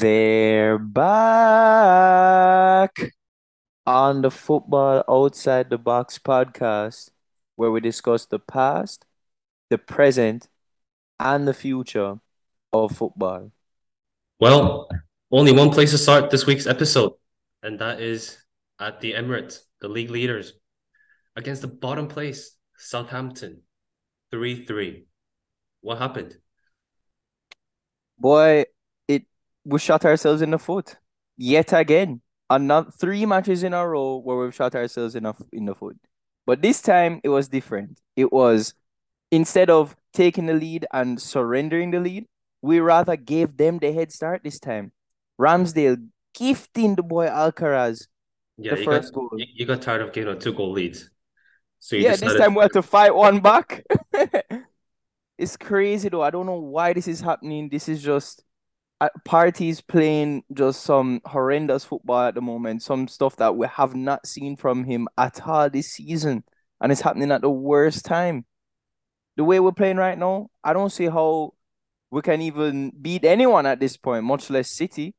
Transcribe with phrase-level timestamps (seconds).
[0.00, 1.92] They're back
[3.86, 7.10] on the Football Outside the Box podcast,
[7.56, 9.04] where we discuss the past,
[9.68, 10.48] the present,
[11.18, 12.18] and the future
[12.72, 13.52] of football.
[14.40, 14.88] Well,
[15.30, 17.12] only one place to start this week's episode,
[17.62, 18.38] and that is
[18.80, 20.54] at the Emirates, the league leaders,
[21.36, 23.64] against the bottom place, Southampton,
[24.30, 25.04] 3 3.
[25.82, 26.38] What happened?
[28.18, 28.64] Boy,
[29.70, 30.96] we shot ourselves in the foot
[31.36, 32.20] yet again.
[32.48, 35.96] Another three matches in a row where we've shot ourselves in, a, in the foot.
[36.44, 38.00] But this time it was different.
[38.16, 38.74] It was
[39.30, 42.26] instead of taking the lead and surrendering the lead,
[42.60, 44.90] we rather gave them the head start this time.
[45.40, 48.08] Ramsdale gifting the boy Alcaraz
[48.58, 49.30] yeah, the you first got, goal.
[49.38, 50.98] You got tired of getting a two goal lead.
[51.78, 53.84] So you yeah, decided, this time we had to fight one back.
[55.38, 56.22] it's crazy though.
[56.22, 57.68] I don't know why this is happening.
[57.68, 58.42] This is just
[59.00, 62.82] Uh, Partey's playing just some horrendous football at the moment.
[62.82, 66.44] Some stuff that we have not seen from him at all this season,
[66.80, 68.44] and it's happening at the worst time.
[69.36, 71.54] The way we're playing right now, I don't see how
[72.10, 75.14] we can even beat anyone at this point, much less City.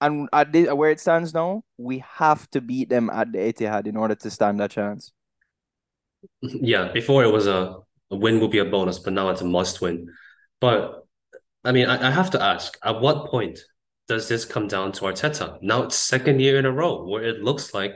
[0.00, 3.86] And at this, where it stands now, we have to beat them at the Etihad
[3.86, 5.12] in order to stand a chance.
[6.42, 7.76] yeah, before it was a,
[8.10, 10.08] a win would be a bonus, but now it's a must win.
[10.60, 11.06] But
[11.64, 13.58] I mean, I, I have to ask, at what point
[14.06, 15.58] does this come down to Arteta?
[15.60, 17.94] Now it's second year in a row where it looks like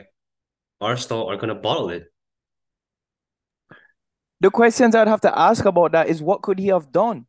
[0.80, 2.04] Arsenal are going to bottle it.
[4.40, 7.26] The questions I'd have to ask about that is what could he have done?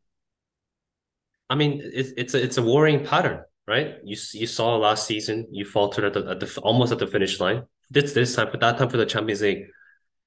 [1.48, 3.96] I mean, it's it's a it's a worrying pattern, right?
[4.02, 7.38] You you saw last season, you faltered at the, at the almost at the finish
[7.38, 7.62] line.
[7.90, 9.66] This this time for that time for the Champions League,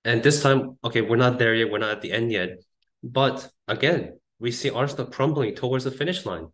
[0.06, 1.70] and this time, okay, we're not there yet.
[1.70, 2.60] We're not at the end yet.
[3.04, 6.48] But again, we see Arsenal crumbling towards the finish line.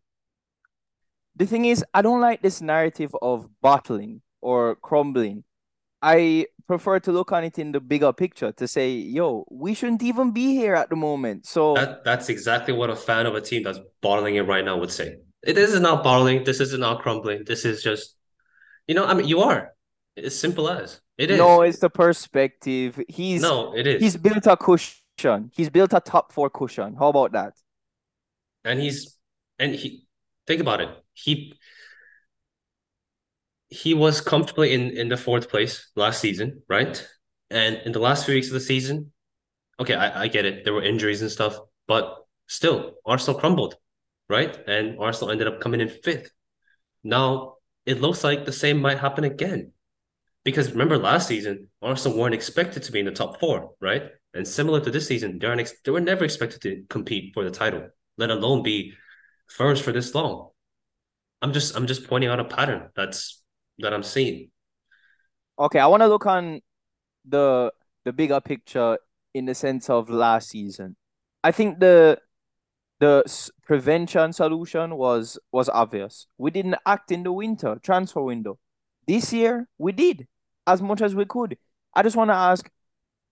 [1.35, 5.43] The thing is, I don't like this narrative of bottling or crumbling.
[6.01, 10.03] I prefer to look on it in the bigger picture to say, yo, we shouldn't
[10.03, 11.45] even be here at the moment.
[11.45, 14.77] So that that's exactly what a fan of a team that's bottling it right now
[14.77, 15.17] would say.
[15.43, 16.43] This is not bottling.
[16.43, 17.43] This is not crumbling.
[17.45, 18.15] This is just,
[18.87, 19.73] you know, I mean, you are.
[20.15, 21.37] It's simple as it is.
[21.37, 22.99] No, it's the perspective.
[23.07, 24.01] He's no, it is.
[24.01, 25.51] He's built a cushion.
[25.53, 26.95] He's built a top four cushion.
[26.95, 27.53] How about that?
[28.63, 29.17] And he's
[29.59, 30.05] and he
[30.47, 30.89] think about it.
[31.13, 31.53] He
[33.69, 37.05] he was comfortably in in the fourth place last season, right?
[37.49, 39.11] And in the last few weeks of the season,
[39.79, 40.63] okay, I, I get it.
[40.63, 41.57] There were injuries and stuff,
[41.87, 43.75] but still, Arsenal crumbled,
[44.29, 44.57] right?
[44.67, 46.31] And Arsenal ended up coming in fifth.
[47.03, 49.71] Now it looks like the same might happen again.
[50.43, 54.03] Because remember last season, Arsenal weren't expected to be in the top four, right?
[54.33, 57.51] And similar to this season, they, aren't they were never expected to compete for the
[57.51, 57.87] title,
[58.17, 58.93] let alone be
[59.47, 60.49] first for this long.
[61.41, 63.41] I'm just I'm just pointing out a pattern that's
[63.79, 64.49] that I'm seeing.
[65.59, 66.61] Okay, I want to look on
[67.25, 67.71] the
[68.05, 68.97] the bigger picture
[69.33, 70.95] in the sense of last season.
[71.43, 72.19] I think the
[72.99, 73.23] the
[73.63, 76.27] prevention solution was was obvious.
[76.37, 78.59] We didn't act in the winter transfer window.
[79.07, 80.27] This year we did
[80.65, 81.57] as much as we could.
[81.93, 82.69] I just want to ask,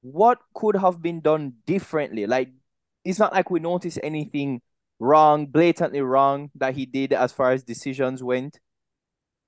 [0.02, 2.28] what could have been done differently?
[2.28, 2.50] Like,
[3.06, 4.62] it's not like we noticed anything
[5.02, 8.60] wrong, blatantly wrong that he did as far as decisions went.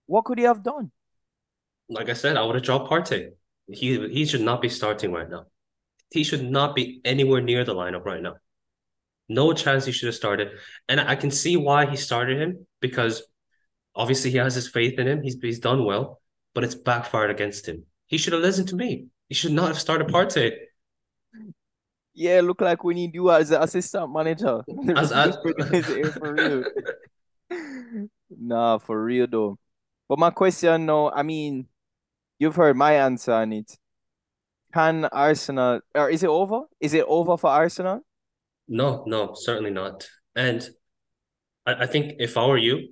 [0.08, 0.92] What could he have done?
[1.88, 3.30] Like I said, I would have dropped Partey.
[3.68, 5.46] He he should not be starting right now.
[6.12, 8.36] He should not be anywhere near the lineup right now.
[9.30, 10.50] No chance he should have started.
[10.90, 13.24] And I can see why he started him because
[13.96, 15.22] obviously he has his faith in him.
[15.22, 16.20] He's he's done well,
[16.54, 17.86] but it's backfired against him.
[18.08, 19.08] He should have listened to me.
[19.30, 20.14] He should not have started mm.
[20.14, 20.52] Partey.
[22.14, 24.62] Yeah, look like we need you as an assistant manager.
[24.96, 25.36] As, as...
[25.38, 26.64] for real.
[28.30, 29.58] nah, for real though.
[30.08, 31.68] But my question now, I mean,
[32.38, 33.78] you've heard my answer on it.
[34.74, 36.62] Can Arsenal or is it over?
[36.80, 38.02] Is it over for Arsenal?
[38.68, 40.08] No, no, certainly not.
[40.36, 40.68] And
[41.66, 42.90] I, I think if I were you,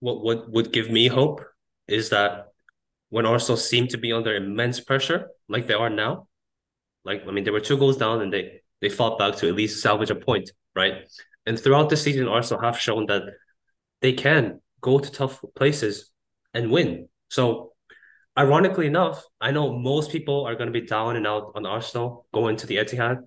[0.00, 1.44] what would would give me hope
[1.86, 2.46] is that
[3.10, 6.28] when Arsenal seem to be under immense pressure, like they are now,
[7.04, 9.54] like I mean, there were two goals down and they they fought back to at
[9.54, 11.08] least salvage a point, right?
[11.46, 13.22] And throughout the season, Arsenal have shown that
[14.00, 16.10] they can go to tough places
[16.52, 17.08] and win.
[17.28, 17.72] So,
[18.38, 22.26] ironically enough, I know most people are going to be down and out on Arsenal
[22.32, 23.18] going to the Etihad,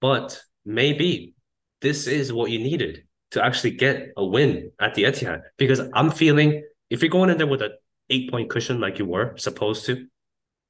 [0.00, 1.34] but maybe
[1.80, 5.42] this is what you needed to actually get a win at the Etihad.
[5.56, 7.70] Because I'm feeling if you're going in there with a
[8.10, 10.06] eight point cushion like you were supposed to,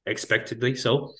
[0.05, 1.13] expectedly so,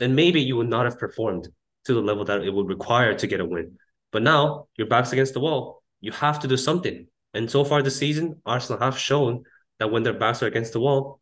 [0.00, 1.48] then maybe you would not have performed
[1.84, 3.78] to the level that it would require to get a win.
[4.10, 5.82] But now your back's against the wall.
[6.00, 7.06] You have to do something.
[7.34, 9.44] And so far this season, Arsenal have shown
[9.78, 11.20] that when their backs are against the wall,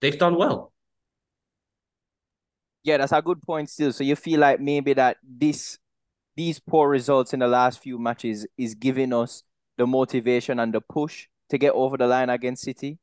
[0.00, 0.72] they've done well.
[2.84, 3.92] Yeah, that's a good point still.
[3.92, 5.78] So you feel like maybe that this
[6.36, 9.44] these poor results in the last few matches is giving us
[9.78, 12.98] the motivation and the push to get over the line against City?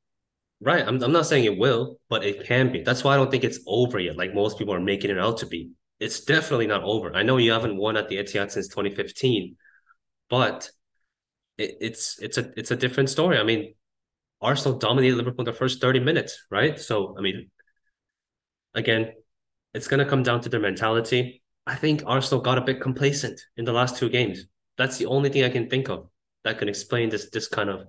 [0.63, 0.87] Right.
[0.87, 2.83] I'm, I'm not saying it will, but it can be.
[2.83, 5.37] That's why I don't think it's over yet, like most people are making it out
[5.39, 5.71] to be.
[5.99, 7.15] It's definitely not over.
[7.15, 9.55] I know you haven't won at the Etihad since 2015,
[10.29, 10.69] but
[11.57, 13.39] it, it's it's a it's a different story.
[13.39, 13.73] I mean,
[14.41, 16.79] Arsenal dominated Liverpool in the first 30 minutes, right?
[16.79, 17.49] So, I mean,
[18.75, 19.13] again,
[19.73, 21.41] it's to come down to their mentality.
[21.65, 24.45] I think Arsenal got a bit complacent in the last two games.
[24.77, 26.07] That's the only thing I can think of
[26.43, 27.87] that can explain this this kind of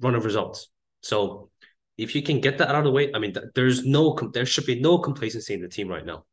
[0.00, 0.71] run of results.
[1.02, 1.50] So,
[1.98, 4.66] if you can get that out of the way, I mean, there's no there should
[4.66, 6.24] be no complacency in the team right now.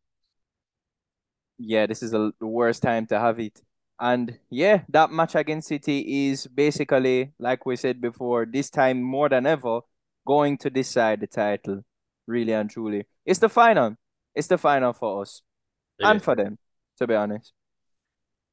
[1.57, 3.61] Yeah, this is the worst time to have it.
[3.99, 9.27] And yeah, that match against City is basically, like we said before, this time more
[9.27, 9.81] than ever,
[10.25, 11.83] going to decide the title,
[12.25, 13.05] really and truly.
[13.25, 13.95] It's the final.
[14.33, 15.41] It's the final for us
[15.99, 16.57] and for them,
[16.97, 17.51] to be honest.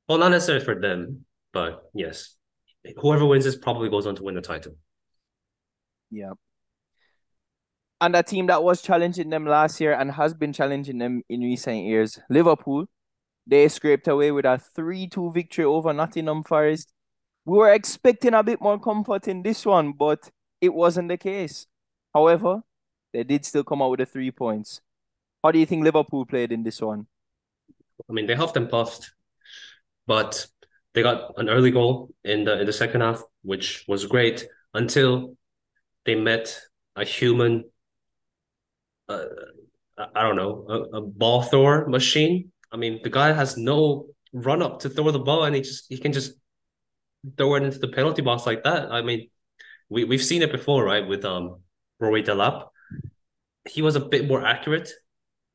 [0.09, 2.35] Well, not necessarily for them, but yes,
[2.97, 4.75] whoever wins this probably goes on to win the title.
[6.11, 6.33] Yeah.
[8.01, 11.41] And a team that was challenging them last year and has been challenging them in
[11.41, 12.87] recent years, Liverpool,
[13.47, 16.93] they scraped away with a 3 2 victory over Nottingham Forest.
[17.45, 20.31] We were expecting a bit more comfort in this one, but
[20.61, 21.67] it wasn't the case.
[22.13, 22.63] However,
[23.13, 24.81] they did still come out with the three points.
[25.43, 27.07] How do you think Liverpool played in this one?
[28.11, 29.13] I mean, they huffed and puffed,
[30.07, 30.47] but
[30.93, 35.37] they got an early goal in the in the second half, which was great until
[36.07, 36.61] they met
[36.95, 37.65] a human.
[39.09, 39.25] Uh,
[40.15, 44.63] I don't know, a, a ball thrower machine I mean, the guy has no run
[44.63, 46.33] up to throw the ball, and he just he can just
[47.37, 48.91] throw it into the penalty box like that.
[48.91, 49.29] I mean,
[49.89, 51.07] we we've seen it before, right?
[51.07, 51.61] With um
[52.01, 52.69] Rory Delap,
[53.69, 54.91] he was a bit more accurate,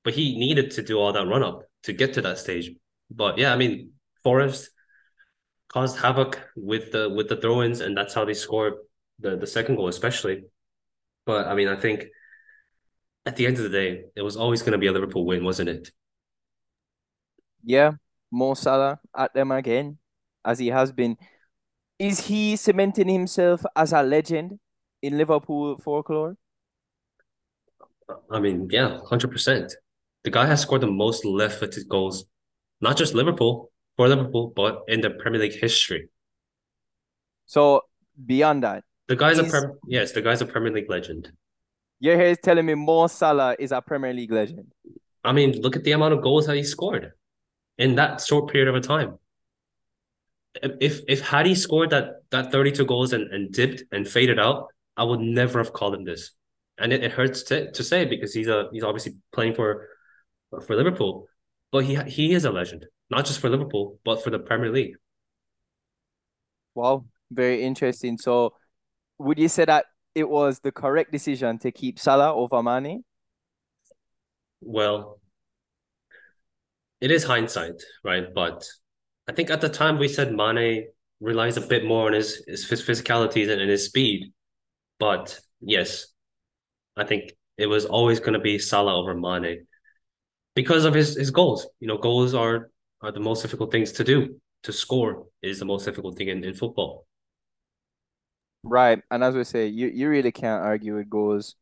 [0.03, 2.71] but he needed to do all that run up to get to that stage.
[3.09, 3.91] But yeah, I mean,
[4.23, 4.69] Forest
[5.67, 8.73] caused havoc with the with the throw-ins, and that's how they scored
[9.21, 10.45] the the second goal, especially.
[11.25, 12.05] But I mean, I think
[13.25, 15.43] at the end of the day, it was always going to be a Liverpool win,
[15.43, 15.91] wasn't it?
[17.63, 17.91] yeah,
[18.31, 19.97] Mo Salah at them again,
[20.45, 21.17] as he has been.
[21.99, 24.59] Is he cementing himself as a legend
[25.01, 26.35] in Liverpool folklore?
[28.29, 29.75] I mean, yeah, hundred percent.
[30.23, 32.25] The guy has scored the most left-footed goals,
[32.79, 36.09] not just Liverpool for Liverpool, but in the Premier League history.
[37.45, 37.81] So
[38.25, 41.29] beyond that, the guy's a Prem- yes, the guy's a Premier League legend.
[41.99, 44.71] You're here telling me Mo Salah is a Premier League legend.
[45.21, 47.11] I mean, look at the amount of goals that he scored
[47.77, 49.19] in that short period of a time.
[50.63, 54.67] If if had he scored that that 32 goals and, and dipped and faded out,
[54.95, 56.31] I would never have called him this.
[56.77, 59.89] And it, it hurts to, to say because he's a he's obviously playing for
[60.65, 61.27] for Liverpool,
[61.73, 64.95] but he he is a legend, not just for Liverpool, but for the Premier League.
[66.75, 68.17] Wow, very interesting.
[68.17, 68.53] So
[69.21, 69.85] would you say that
[70.15, 73.03] it was the correct decision to keep Salah over Mane?
[74.61, 75.19] Well,
[76.99, 78.33] it is hindsight, right?
[78.33, 78.65] But
[79.27, 80.87] I think at the time we said Mane
[81.19, 84.33] relies a bit more on his his physicality and, and his speed.
[84.99, 86.07] But yes,
[86.95, 89.65] I think it was always going to be Salah over Mane
[90.55, 91.67] because of his his goals.
[91.79, 92.69] You know, goals are
[93.01, 94.39] are the most difficult things to do.
[94.63, 97.07] To score is the most difficult thing in, in football.
[98.63, 99.01] Right.
[99.09, 101.55] And as we say, you, you really can't argue with goals.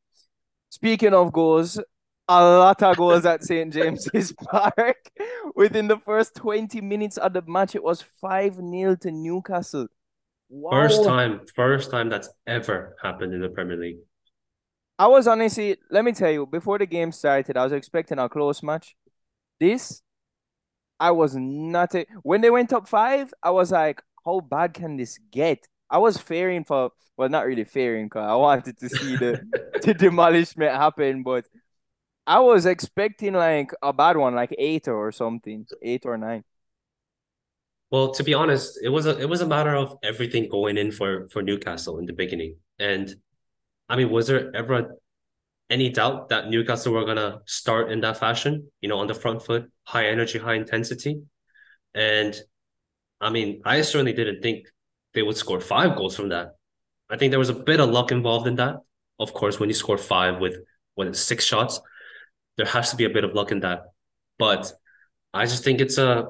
[0.70, 1.80] Speaking of goals,
[2.28, 3.74] a lot of goals at St.
[3.74, 4.98] James's Park.
[5.56, 9.88] Within the first 20 minutes of the match, it was 5 0 to Newcastle.
[10.50, 10.72] Wow.
[10.72, 13.98] First time, first time that's ever happened in the Premier League.
[14.98, 18.28] I was honestly, let me tell you, before the game started, I was expecting a
[18.28, 18.96] close match.
[19.60, 20.02] This,
[21.00, 21.96] I was not.
[21.96, 25.68] A, when they went up five, I was like, how bad can this get?
[25.90, 29.42] I was fearing for, well, not really fearing, because I wanted to see the,
[29.84, 31.46] the demolishment happen, but
[32.28, 36.44] I was expecting like a bad one, like eight or something, eight or nine.
[37.92, 40.92] Well, to be honest, it was a it was a matter of everything going in
[40.92, 43.14] for for Newcastle in the beginning, and
[43.90, 44.96] I mean, was there ever
[45.72, 48.72] any doubt that Newcastle were gonna start in that fashion?
[48.82, 51.24] You know, on the front foot, high energy, high intensity,
[51.96, 52.40] and
[53.20, 54.68] I mean, I certainly didn't think
[55.20, 56.56] they would score five goals from that.
[57.10, 58.78] I think there was a bit of luck involved in that.
[59.20, 60.56] Of course, when you score five with
[60.96, 61.82] when six shots,
[62.56, 63.82] there has to be a bit of luck in that.
[64.38, 64.72] But
[65.34, 66.28] I just think it's a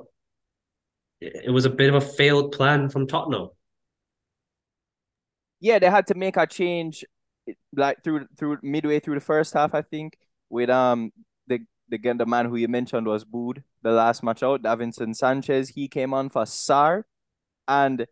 [1.21, 3.49] it was a bit of a failed plan from Tottenham.
[5.59, 7.05] yeah, they had to make a change
[7.75, 10.17] like through through midway through the first half, I think,
[10.49, 11.11] with um
[11.47, 15.69] the the the man who you mentioned was booed the last match out, Davinson Sanchez.
[15.69, 17.03] He came on for Sarr
[17.67, 18.07] and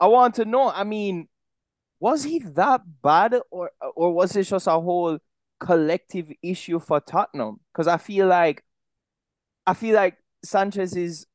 [0.00, 0.70] I want to know.
[0.70, 1.28] I mean,
[2.00, 5.18] was he that bad, or or was it just a whole
[5.60, 7.60] collective issue for Tottenham?
[7.72, 8.64] Because I feel like,
[9.66, 11.26] I feel like Sanchez is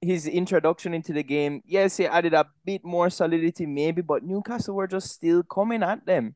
[0.00, 1.62] his introduction into the game.
[1.64, 6.04] Yes, he added a bit more solidity, maybe, but Newcastle were just still coming at
[6.06, 6.34] them.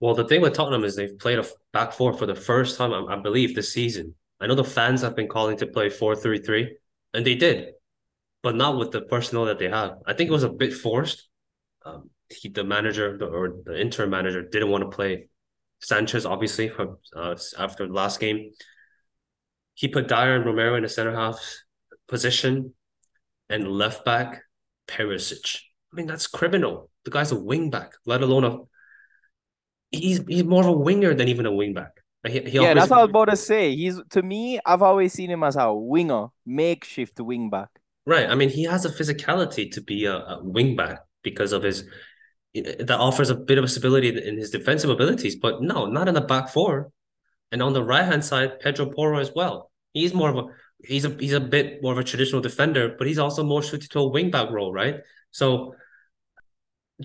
[0.00, 2.92] Well, the thing with Tottenham is they've played a back four for the first time,
[2.92, 4.14] I, I believe, this season.
[4.40, 6.76] I know the fans have been calling to play 4 3 3,
[7.14, 7.74] and they did,
[8.42, 9.98] but not with the personnel that they have.
[10.06, 11.28] I think it was a bit forced.
[11.84, 15.28] Um, he, the manager the, or the interim manager didn't want to play
[15.80, 18.50] Sanchez, obviously, from, uh, after the last game.
[19.74, 21.40] He put Dier and Romero in the center half
[22.06, 22.74] position
[23.48, 24.42] and left back
[24.86, 25.60] Perisic.
[25.92, 26.90] I mean, that's criminal.
[27.04, 28.58] The guy's a wing back, let alone a
[29.90, 31.90] he's he's more of a winger than even a wingback.
[32.26, 33.74] He, he yeah, that's what I was about to say.
[33.74, 37.68] He's to me, I've always seen him as a winger, makeshift wingback.
[38.10, 38.28] Right.
[38.28, 41.84] I mean, he has a physicality to be a, a wingback because of his
[42.52, 46.14] that offers a bit of a stability in his defensive abilities, but no, not in
[46.14, 46.90] the back four.
[47.52, 49.70] And on the right hand side, Pedro Porro as well.
[49.92, 50.42] He's more of a
[50.84, 53.92] he's a he's a bit more of a traditional defender, but he's also more suited
[53.92, 54.96] to a wingback role, right?
[55.30, 55.76] So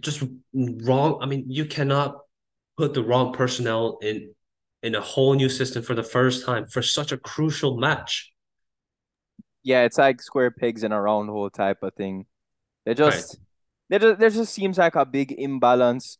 [0.01, 0.23] just
[0.55, 1.19] wrong.
[1.21, 2.17] I mean, you cannot
[2.77, 4.33] put the wrong personnel in
[4.81, 8.31] in a whole new system for the first time for such a crucial match.
[9.65, 12.27] Yeah, it's like square pegs in a round hole type of thing.
[12.85, 13.39] They just right.
[13.89, 16.19] there just, there just seems like a big imbalance.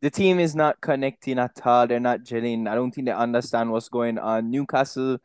[0.00, 1.88] The team is not connecting at all.
[1.88, 2.68] They're not gelling.
[2.68, 4.48] I don't think they understand what's going on.
[4.48, 5.18] Newcastle,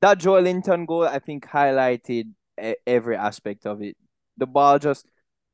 [0.00, 2.34] that Joelinton goal, I think highlighted
[2.86, 3.96] every aspect of it.
[4.36, 5.04] The ball just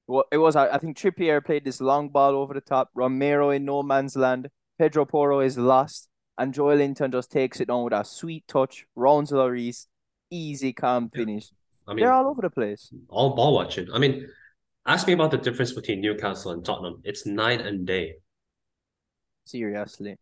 [0.07, 2.91] well, it was I think Trippier played this long ball over the top.
[2.95, 4.51] Romero in no man's land.
[4.79, 9.31] Pedro Porro is lost, and Joelinton just takes it on with a sweet touch, rounds
[9.31, 9.87] Lloris,
[10.35, 11.51] easy, calm finish.
[11.51, 11.93] Yeah.
[11.93, 12.93] I mean, they're all over the place.
[13.09, 13.89] All ball watching.
[13.93, 14.29] I mean,
[14.87, 17.01] ask me about the difference between Newcastle and Tottenham.
[17.05, 18.15] It's night and day.
[19.45, 20.17] Seriously,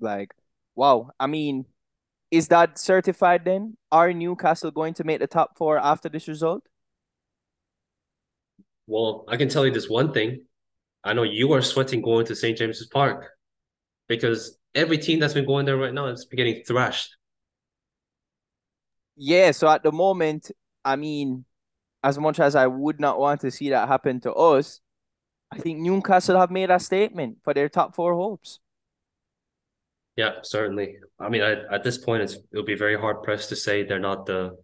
[0.00, 0.32] like,
[0.74, 1.10] wow.
[1.20, 1.66] I mean,
[2.30, 3.76] is that certified then?
[3.92, 6.62] Are Newcastle going to make the top four after this result?
[8.86, 10.44] Well, I can tell you this one thing.
[11.04, 12.56] I know you are sweating going to St.
[12.56, 13.28] James's Park
[14.08, 17.17] because every team that's been going there right now is getting thrashed.
[19.18, 20.52] Yeah, so at the moment,
[20.84, 21.44] I mean,
[22.04, 24.80] as much as I would not want to see that happen to us,
[25.50, 28.60] I think Newcastle have made a statement for their top four hopes.
[30.16, 30.98] Yeah, certainly.
[31.18, 33.98] I mean, I, at this point, it's it'll be very hard pressed to say they're
[33.98, 34.56] not the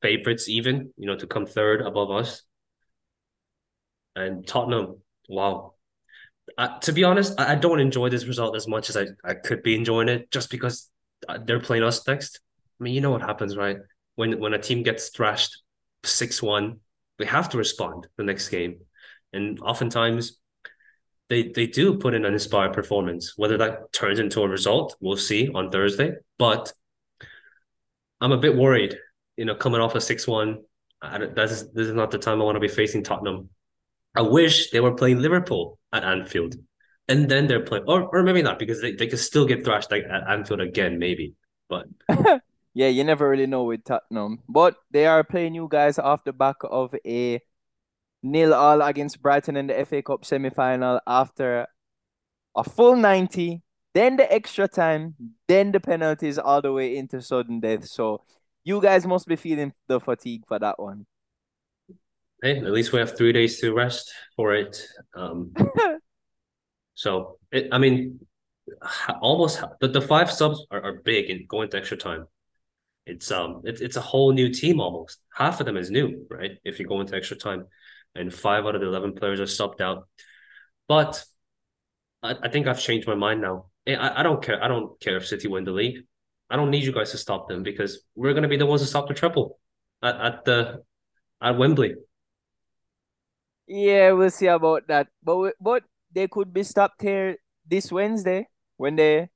[0.00, 2.42] favorites, even you know, to come third above us.
[4.16, 5.74] And Tottenham, wow,
[6.58, 9.34] uh, to be honest, I, I, don't enjoy this result as much as I, I
[9.34, 10.90] could be enjoying it just because
[11.28, 12.40] uh, they're playing us next.
[12.82, 13.76] I mean, you know what happens, right?
[14.16, 15.62] When when a team gets thrashed
[16.02, 16.80] six one,
[17.16, 18.80] we have to respond the next game,
[19.32, 20.40] and oftentimes
[21.28, 23.34] they they do put in an inspired performance.
[23.36, 26.14] Whether that turns into a result, we'll see on Thursday.
[26.40, 26.72] But
[28.20, 28.98] I'm a bit worried,
[29.36, 30.62] you know, coming off a six one.
[31.00, 33.50] That's this is not the time I want to be facing Tottenham.
[34.16, 36.56] I wish they were playing Liverpool at Anfield.
[37.08, 39.90] And then they're playing, or, or maybe not, because they, they could still get thrashed
[39.90, 41.34] like at Anfield again, maybe.
[41.68, 41.86] But
[42.74, 44.40] yeah, you never really know with Tottenham.
[44.48, 47.40] But they are playing you guys off the back of a
[48.22, 51.66] nil all against Brighton in the FA Cup semi final after
[52.56, 53.62] a full 90,
[53.94, 55.14] then the extra time,
[55.48, 57.86] then the penalties all the way into sudden death.
[57.86, 58.22] So
[58.64, 61.06] you guys must be feeling the fatigue for that one
[62.42, 64.84] hey, at least we have three days to rest for it.
[65.14, 65.54] Um,
[66.94, 68.20] so it, I mean,
[69.20, 72.26] almost the, the five subs are, are big and going to extra time.
[73.06, 75.18] It's um it's it's a whole new team almost.
[75.34, 76.52] Half of them is new, right?
[76.64, 77.66] If you go into extra time,
[78.14, 80.08] and five out of the eleven players are subbed out.
[80.88, 81.24] But
[82.22, 83.66] I, I think I've changed my mind now.
[83.86, 84.62] I, I don't care.
[84.62, 86.04] I don't care if City win the league.
[86.48, 88.86] I don't need you guys to stop them because we're gonna be the ones to
[88.86, 89.58] stop the triple
[90.02, 90.82] at, at the
[91.40, 91.94] at Wembley.
[93.66, 95.08] Yeah, we'll see about that.
[95.22, 95.82] But but
[96.12, 99.30] they could be stopped here this Wednesday when they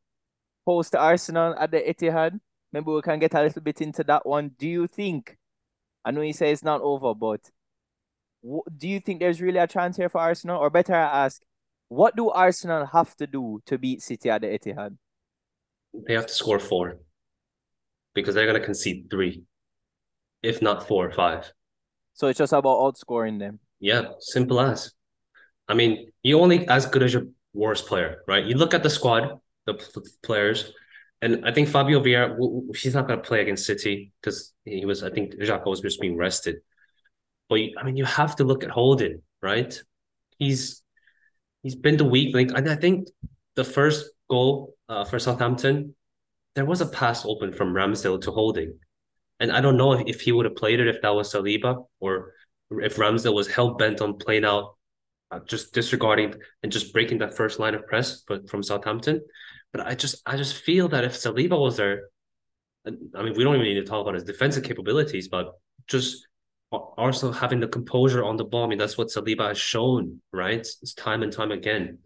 [0.67, 2.39] host Arsenal at the Etihad.
[2.77, 4.51] Maybe we can get a little bit into that one.
[4.59, 5.39] Do you think?
[6.05, 7.41] I know you say it's not over, but
[8.77, 10.61] do you think there's really a chance here for Arsenal?
[10.61, 11.41] Or better I ask,
[11.89, 14.95] what do Arsenal have to do to beat City at the Etihad?
[16.07, 16.99] They have to score four
[18.15, 19.45] because they're going to concede three,
[20.43, 21.51] if not four or five.
[22.13, 23.59] So it's just about outscoring them.
[23.81, 24.93] Yeah, simple as.
[25.67, 28.45] I mean, you're only as good as your worst player, right?
[28.45, 29.83] You look at the squad, the
[30.23, 30.75] players,
[31.23, 32.37] and I think Fabio Vieira,
[32.77, 36.01] he's not going to play against City because he was, I think Xhaka was just
[36.01, 36.57] being rested.
[37.49, 39.73] But I mean, you have to look at Holding, right?
[40.39, 40.83] He's
[41.63, 43.09] he's been the weak link, and I think
[43.55, 45.95] the first goal uh, for Southampton,
[46.55, 48.79] there was a pass open from Ramsdale to Holding,
[49.41, 51.87] and I don't know if, if he would have played it if that was Saliba
[52.01, 52.33] or
[52.71, 54.77] if Ramsdale was hell bent on playing out,
[55.31, 59.23] uh, just disregarding and just breaking that first line of press, but from Southampton.
[59.77, 62.05] But I just I just feel that if Saliba was there,
[62.87, 65.53] I mean, we don't even need to talk about his defensive capabilities, but
[65.87, 66.27] just
[66.73, 68.65] also having the composure on the ball.
[68.65, 70.61] I mean, that's what Saliba has shown, right?
[70.61, 71.99] It's time and time again.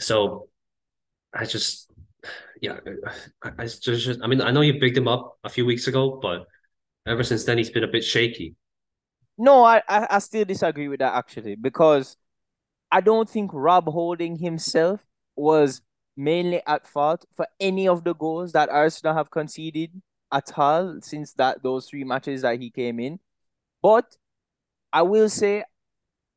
[0.00, 0.48] So
[1.34, 1.90] I just,
[2.62, 2.78] yeah,
[3.42, 6.18] I, I just, I mean, I know you picked him up a few weeks ago,
[6.22, 6.46] but
[7.06, 8.54] ever since then he's been a bit shaky.
[9.36, 12.16] No, I, I still disagree with that actually because
[12.90, 15.00] I don't think Rob Holding himself
[15.36, 15.82] was
[16.16, 19.90] mainly at fault for any of the goals that Arsenal have conceded
[20.32, 23.20] at all since that those three matches that he came in.
[23.82, 24.16] But
[24.92, 25.64] I will say,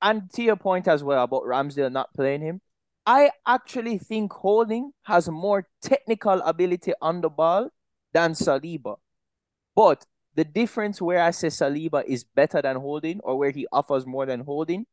[0.02, 2.62] and to your point as well about Ramsdale not playing him,
[3.06, 7.70] I actually think Holding has more technical ability on the ball
[8.14, 8.98] than Saliba.
[9.76, 10.06] But
[10.36, 14.26] the difference where I say Saliba is better than Holding or where he offers more
[14.26, 14.86] than Holding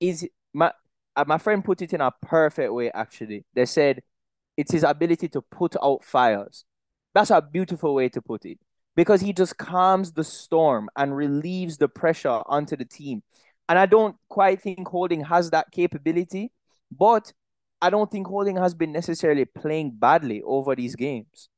[0.00, 0.72] is my
[1.16, 3.44] uh, my friend put it in a perfect way actually.
[3.54, 4.02] They said
[4.56, 6.64] it's his ability to put out fires.
[7.14, 8.58] That's a beautiful way to put it
[8.96, 13.22] because he just calms the storm and relieves the pressure onto the team.
[13.68, 16.52] And I don't quite think Holding has that capability,
[16.90, 17.32] but
[17.80, 21.48] I don't think Holding has been necessarily playing badly over these games.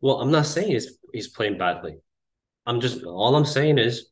[0.00, 1.96] Well, I'm not saying he's he's playing badly.
[2.66, 4.10] I'm just all I'm saying is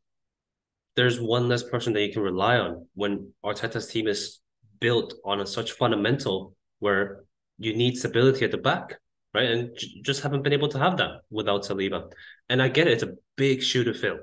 [0.97, 4.41] there's one less person that you can rely on when Arteta's team is
[4.81, 7.25] built on a such fundamental where
[7.63, 8.99] you need stability at the back
[9.35, 9.51] right?
[9.51, 12.11] And j- just haven't been able to have that without Saliba.
[12.49, 14.19] And I get it; it's a big shoe to fill.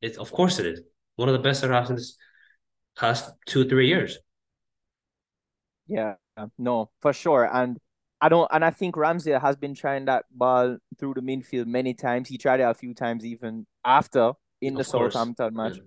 [0.00, 0.82] It's of course it is
[1.16, 2.16] one of the best this
[2.96, 4.18] past two three years.
[5.86, 6.14] Yeah,
[6.58, 7.78] no, for sure, and
[8.20, 11.94] I don't, and I think Ramsey has been trying that ball through the midfield many
[11.94, 12.28] times.
[12.28, 15.76] He tried it a few times even after in the Southampton match.
[15.76, 15.82] Yeah.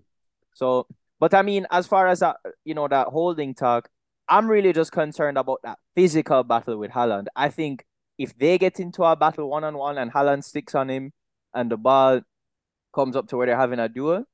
[0.54, 0.88] So,
[1.20, 3.90] but I mean, as far as that, you know, that holding talk,
[4.30, 7.26] I'm really just concerned about that physical battle with Haaland.
[7.36, 7.84] I think
[8.18, 11.12] if they get into a battle one on one and Haaland sticks on him
[11.54, 12.22] and the ball
[12.94, 14.26] comes up to where they're having a duel,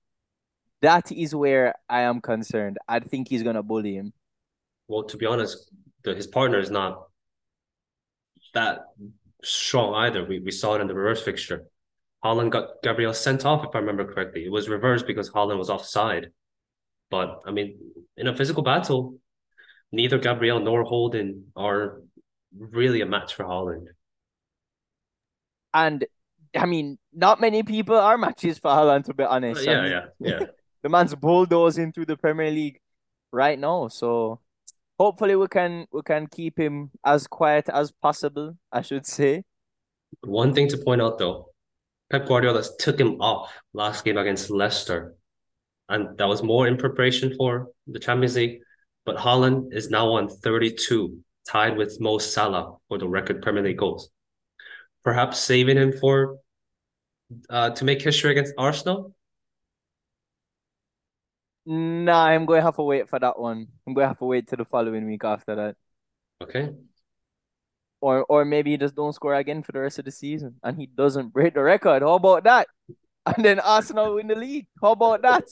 [0.81, 2.77] that is where I am concerned.
[2.87, 4.13] I think he's gonna bully him.
[4.87, 5.71] Well, to be honest,
[6.03, 7.07] the, his partner is not
[8.53, 8.79] that
[9.43, 10.25] strong either.
[10.25, 11.65] We we saw it in the reverse fixture.
[12.23, 14.45] Haaland got Gabriel sent off, if I remember correctly.
[14.45, 16.31] It was reversed because Haaland was offside.
[17.09, 17.77] But I mean,
[18.17, 19.19] in a physical battle,
[19.95, 22.01] neither Gabriel nor Holding are
[22.57, 23.87] really a match for Haaland.
[25.73, 26.05] And
[26.55, 29.65] I mean, not many people are matches for Haaland, to be oh, honest.
[29.65, 30.39] yeah, I mean, yeah, yeah.
[30.83, 32.79] the man's bulldozing through the Premier League
[33.31, 33.87] right now.
[33.87, 34.39] So
[34.99, 39.43] hopefully we can we can keep him as quiet as possible, I should say.
[40.21, 41.49] One thing to point out though,
[42.09, 45.15] Pep Guardiola took him off last game against Leicester.
[45.87, 48.61] And that was more in preparation for the Champions League.
[49.05, 53.77] But Haaland is now on 32 tied with Mo Salah for the record Premier League
[53.77, 54.09] goals.
[55.03, 56.37] Perhaps saving him for
[57.49, 59.13] uh, to make history against Arsenal.
[61.65, 63.67] Nah, I'm going to have to wait for that one.
[63.87, 65.75] I'm going to have to wait till the following week after that.
[66.41, 66.69] Okay.
[68.01, 70.77] Or or maybe he just don't score again for the rest of the season and
[70.77, 72.01] he doesn't break the record.
[72.01, 72.67] How about that?
[73.25, 74.67] And then Arsenal win the league.
[74.79, 75.45] How about that?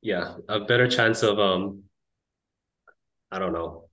[0.00, 1.82] Yeah, a better chance of um
[3.32, 3.88] I don't know.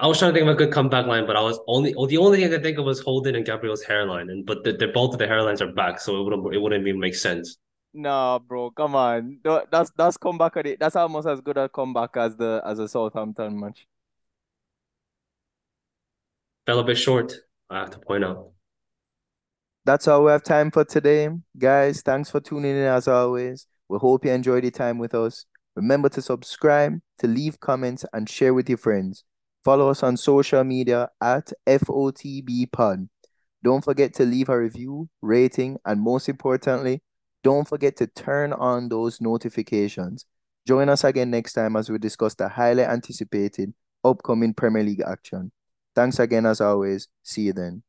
[0.00, 2.06] I was trying to think of a good comeback line, but I was only oh,
[2.06, 4.72] the only thing I could think of was Holding and Gabriel's hairline, and but the,
[4.72, 7.56] the both of the hairlines are back, so it wouldn't it wouldn't even make sense.
[7.94, 9.40] Nah, bro, come on.
[9.72, 10.78] That's that's comeback at it.
[10.78, 13.86] That's almost as good a comeback as the as a Southampton match.
[16.66, 17.32] Fell a bit short,
[17.70, 18.50] I have to point out.
[19.84, 22.02] That's all we have time for today, guys.
[22.02, 23.66] Thanks for tuning in as always.
[23.88, 25.46] We hope you enjoyed your time with us.
[25.74, 29.24] Remember to subscribe, to leave comments, and share with your friends.
[29.64, 33.08] Follow us on social media at FOTB
[33.62, 37.02] Don't forget to leave a review, rating, and most importantly,
[37.42, 40.26] don't forget to turn on those notifications.
[40.66, 43.72] Join us again next time as we discuss the highly anticipated
[44.04, 45.52] upcoming Premier League action.
[45.94, 47.08] Thanks again as always.
[47.22, 47.82] See you then.